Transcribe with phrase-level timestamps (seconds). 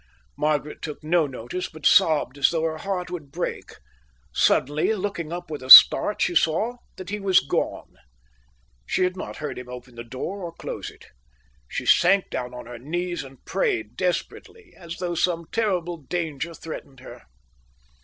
[0.35, 3.73] Margaret took no notice, but sobbed as though her heart would break.
[4.33, 7.97] Suddenly, looking up with a start, she saw that he was gone.
[8.87, 11.05] She had not heard him open the door or close it.
[11.67, 17.01] She sank down on her knees and prayed desperately, as though some terrible danger threatened
[17.01, 17.21] her.